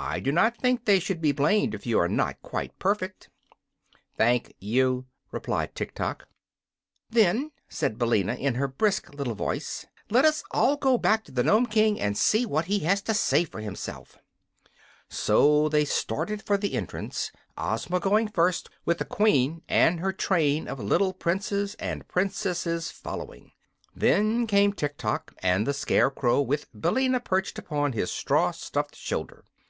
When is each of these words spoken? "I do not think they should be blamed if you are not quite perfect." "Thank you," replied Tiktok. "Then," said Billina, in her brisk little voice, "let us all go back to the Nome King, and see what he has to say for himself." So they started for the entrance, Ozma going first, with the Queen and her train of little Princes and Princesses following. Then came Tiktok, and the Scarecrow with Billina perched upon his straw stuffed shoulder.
"I 0.00 0.20
do 0.20 0.30
not 0.30 0.56
think 0.56 0.84
they 0.84 1.00
should 1.00 1.20
be 1.20 1.32
blamed 1.32 1.74
if 1.74 1.84
you 1.84 1.98
are 1.98 2.08
not 2.08 2.40
quite 2.40 2.78
perfect." 2.78 3.30
"Thank 4.16 4.54
you," 4.60 5.06
replied 5.32 5.74
Tiktok. 5.74 6.28
"Then," 7.10 7.50
said 7.68 7.98
Billina, 7.98 8.34
in 8.36 8.54
her 8.54 8.68
brisk 8.68 9.12
little 9.12 9.34
voice, 9.34 9.86
"let 10.08 10.24
us 10.24 10.44
all 10.52 10.76
go 10.76 10.98
back 10.98 11.24
to 11.24 11.32
the 11.32 11.42
Nome 11.42 11.66
King, 11.66 11.98
and 11.98 12.16
see 12.16 12.46
what 12.46 12.66
he 12.66 12.78
has 12.80 13.02
to 13.02 13.12
say 13.12 13.42
for 13.42 13.58
himself." 13.60 14.16
So 15.08 15.68
they 15.68 15.84
started 15.84 16.42
for 16.44 16.56
the 16.56 16.74
entrance, 16.74 17.32
Ozma 17.56 17.98
going 17.98 18.28
first, 18.28 18.70
with 18.84 18.98
the 18.98 19.04
Queen 19.04 19.62
and 19.68 19.98
her 19.98 20.12
train 20.12 20.68
of 20.68 20.78
little 20.78 21.12
Princes 21.12 21.74
and 21.80 22.06
Princesses 22.06 22.88
following. 22.92 23.50
Then 23.96 24.46
came 24.46 24.72
Tiktok, 24.72 25.34
and 25.40 25.66
the 25.66 25.74
Scarecrow 25.74 26.40
with 26.40 26.68
Billina 26.78 27.18
perched 27.18 27.58
upon 27.58 27.94
his 27.94 28.12
straw 28.12 28.52
stuffed 28.52 28.94
shoulder. 28.94 29.44